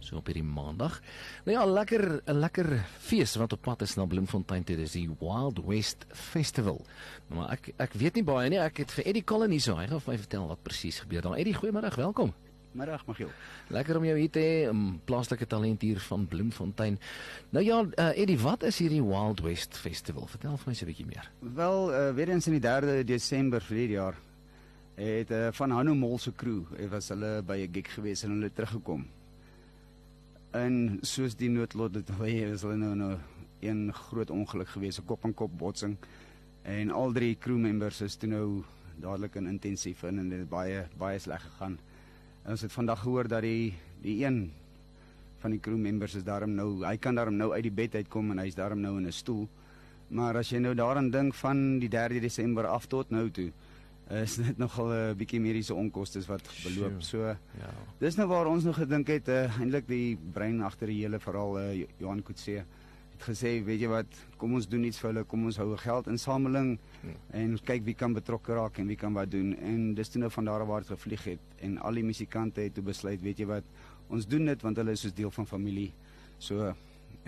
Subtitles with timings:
[0.00, 0.98] so op hierdie maandag.
[1.46, 5.08] Nou ja, lekker 'n lekker fees wat op pad is na Bloemfontein toe, dis die
[5.20, 6.80] Wild West Festival.
[7.28, 8.58] Nou, maar ek ek weet nie baie nie.
[8.58, 11.38] Ek het vir Eddie hier so, hy gaan vir my vertel wat presies gebeur daar.
[11.38, 12.34] Eddie, goeiemôre, welkom.
[12.72, 13.30] Middag Magiel.
[13.74, 16.98] Lekker om jou hier te hê, 'n plaaslike talent hier van Bloemfontein.
[17.50, 20.26] Nou ja, uh, Eddie, wat is hierdie Wild West Festival?
[20.26, 21.30] Vertel vir my so 'n bietjie meer.
[21.40, 24.16] Wel, uh, weer eens in die 3de Desember vir hierdie jaar
[24.94, 28.30] het uh, van Hanno Mol se crew, het was hulle by 'n gig gewees en
[28.30, 29.06] hulle teruggekom.
[30.52, 33.18] En soos die noodlot dit hê, is hulle nou nou
[33.60, 35.96] een groot ongeluk gewees, 'n kop aan kop botsing.
[36.62, 38.64] En al drie crew members is toe nou
[38.96, 41.78] dadelik in intensief in en dit baie baie sleg gegaan.
[42.50, 43.70] Ons het vandag gehoor dat die
[44.02, 44.48] die een
[45.40, 48.32] van die crew members is daarom nou, hy kan daarom nou uit die bed uitkom
[48.32, 49.48] en hy's daarom nou in 'n stoel.
[50.08, 53.52] Maar as jy nou daaraan dink van die 3 Desember af tot nou toe,
[54.10, 57.02] is dit nogal 'n bietjie mediese onkoste wat beloop.
[57.02, 57.36] So Ja.
[57.98, 61.58] dis nou waar ons nog gedink het, uh, eintlik die brein agter die hele verhaal
[61.58, 62.64] uh, Johan Kutse
[63.22, 64.06] gesê, weet jy wat,
[64.36, 67.14] kom ons doen iets vir hulle, kom ons hou 'n geldinsameling Hmm.
[67.32, 69.54] en kyk wie kan betrokke raak en wie kan wat doen.
[69.56, 72.60] En dis toe nou van daar af waar dit gevlieg het en al die musikante
[72.60, 73.64] het toe besluit, weet jy wat,
[74.08, 75.92] ons doen dit want hulle is soos deel van familie.
[76.38, 76.74] So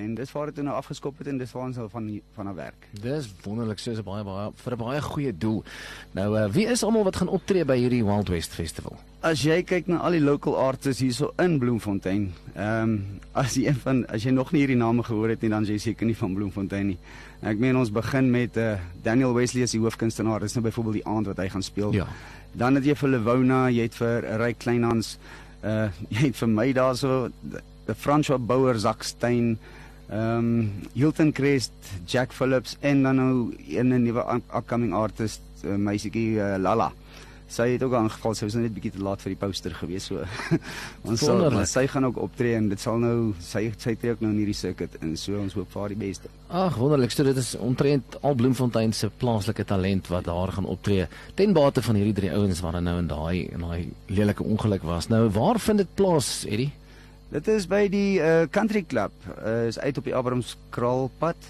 [0.00, 2.54] en dis waar dit nou afgeskop het en dis waar ons nou van van 'n
[2.54, 2.88] werk.
[3.02, 5.64] Dis wonderlik, so is 'n baie baie vir 'n baie goeie doel.
[6.12, 8.98] Nou, uh, wie is almal wat gaan optree by hierdie Wild West Festival?
[9.20, 13.66] As jy kyk na al die local artists hierso in Bloemfontein, ehm um, as jy
[13.66, 16.06] een van as jy nog nie hierdie name gehoor het nie, dan is jy seker
[16.06, 16.98] nie van Bloemfontein nie.
[17.42, 20.40] Ek meen ons begin met uh, Daniel Wesley as die hoofkunstenaar.
[20.40, 21.92] Dis nou byvoorbeeld die aand wat hy gaan speel.
[21.92, 22.06] Ja.
[22.52, 25.18] Dan het jy vir Lewona, jy het vir Ryk Kleinhans,
[25.64, 27.30] uh jy het vir my daarso
[27.90, 29.58] die François Bouwer Zakstein,
[30.10, 31.72] ehm um, Hilton Crest,
[32.06, 36.92] Jack Phillips en dan nou 'n nuwe up- upcoming artist, uh, meisietjie uh, Lala.
[37.50, 40.04] Sy het ook aangeval, sy was net 'n bietjie te laat vir die poster gewees
[40.06, 40.22] so.
[41.04, 41.52] ons sal, Wonderlik.
[41.58, 44.38] maar sy gaan ook optree en dit sal nou sy sy tree ook nou in
[44.38, 46.28] hierdie circuit en so ons hoop vir haar die beste.
[46.48, 47.10] Ag, wonderlik.
[47.10, 51.82] So dit is omtrent al Bloemfontein se plaaslike talent wat daar gaan optree ten bate
[51.82, 55.08] van hierdie drie ouens wat nou in daai in daai lelike ongeluk was.
[55.08, 56.70] Nou, waar vind dit plaas, Eddie?
[57.30, 59.14] Dit is by die uh, Country Club.
[59.38, 61.44] Uh, is uit op die Abrahamskraalpad.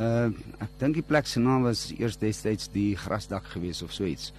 [0.00, 0.30] Uh
[0.64, 4.30] ek dink die plek se naam was eers destyds die grasdak gewees of so iets.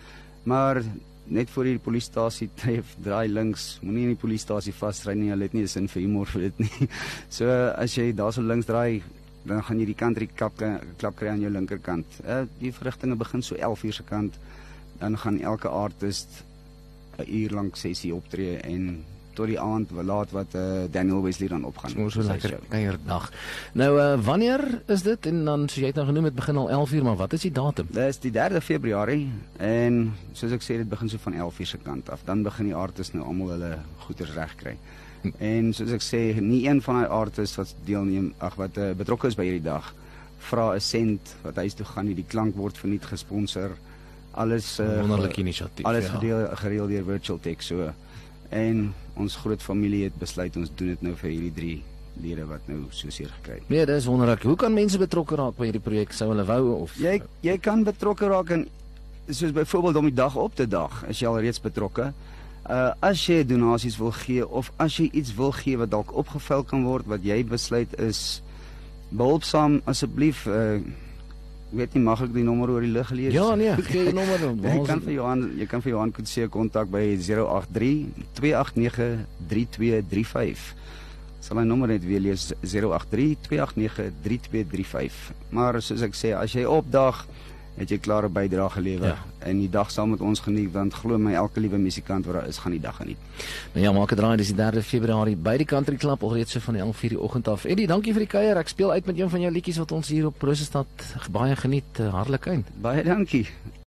[0.49, 0.81] Maar
[1.29, 3.67] net voor die polisiestasie tref, draai links.
[3.85, 5.29] Moenie in die polisiestasie vasry nie.
[5.29, 6.89] Hulle het nie 'n sin vir humor vir dit nie.
[7.37, 7.45] So
[7.77, 9.03] as jy daarso links draai,
[9.45, 10.57] dan gaan jy die Country Club
[10.97, 12.17] klap kry aan jou linkerkant.
[12.25, 14.41] Uh die verrigtinge begin so 11 uur se kant.
[14.97, 16.41] Dan gaan elke artist
[17.19, 21.65] 'n uur lank sessie optree en tot die aand laat wat uh, Daniel Wesley dan
[21.65, 21.95] opgaan.
[21.97, 22.67] Ons so lekker show.
[22.69, 23.31] kuierdag.
[23.73, 25.25] Nou, uh, wanneer is dit?
[25.25, 27.41] En dan soos jy het nou genoem, dit begin al 11 uur, maar wat is
[27.41, 27.87] die datum?
[27.91, 31.71] Dit is die 3de Februarie en soos ek sê dit begin so van 11 uur
[31.73, 32.25] se kant af.
[32.25, 34.77] Dan begin die artists nou almal hulle goeders reg kry.
[35.39, 39.29] En soos ek sê, nie een van daai artists wat deelneem, ag wat uh, betrokke
[39.31, 39.93] is by hierdie dag,
[40.49, 42.15] vra 'n sent wat huis toe gaan nie.
[42.15, 43.77] Die klank word verniet gesponsor.
[44.33, 45.85] Alles uh, Wonderlike inisiatief.
[45.85, 46.13] alles ja.
[46.17, 47.93] gedeel gereël deur Virtual Tech so.
[48.53, 48.85] En
[49.17, 51.77] ons groot familie het besluit ons doen dit nou vir hierdie drie
[52.21, 53.69] lede wat nou so seer gekry het.
[53.73, 54.45] Nee, dis wonderlik.
[54.45, 56.13] Hoe kan mense betrokke raak by hierdie projek?
[56.13, 58.67] Sou hulle wou of Jy jy kan betrokke raak in
[59.29, 62.11] soos byvoorbeeld om die dag op te dag as jy al reeds betrokke.
[62.69, 66.63] Uh as jy donasies wil gee of as jy iets wil gee wat dalk opgevul
[66.67, 68.41] kan word wat jy besluit is
[69.09, 70.77] behulpsaam asseblief uh
[71.73, 73.33] weet nie mag ek die nommer oor die lug lees?
[73.35, 74.61] Ja, nee, gee die nommer dan.
[74.61, 80.65] Jy kan vir Johan jy kan vir Johan Kutse kontak by 083 289 3235.
[81.43, 85.17] Sal my nommer net weer lees 083 289 3235.
[85.51, 87.25] Maar soos ek sê, as jy opdag,
[87.77, 89.17] het jy klare bydrae gelewer Ja.
[89.39, 92.47] en die dag saam met ons geniet want glo my elke liewe musikant wat daar
[92.47, 93.17] is gaan die dag geniet.
[93.73, 96.59] Nou ja, maak 'n draai, dis die 3de Februarie by die Country Club alreeds so
[96.59, 97.65] van die 11:00 die oggend af.
[97.65, 98.57] Eddie, dankie vir die kuier.
[98.57, 100.87] Ek speel uit met een van jou liedjies wat ons hier op Rosestad
[101.31, 102.65] baie geniet, uh, Harlekyn.
[102.81, 103.47] Baie dankie.